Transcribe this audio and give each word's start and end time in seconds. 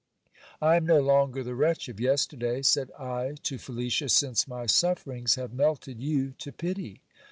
I 0.59 0.77
am 0.77 0.87
no 0.87 0.99
longer 0.99 1.43
the 1.43 1.53
wretch 1.53 1.87
of 1.87 1.99
yesterday, 1.99 2.63
said 2.63 2.89
I 2.93 3.35
to 3.43 3.59
Felicia, 3.59 4.09
since 4.09 4.47
my 4.47 4.65
sufferings 4.65 5.35
have 5.35 5.53
melted 5.53 6.01
you 6.01 6.31
to 6.39 6.51
pity. 6.51 7.01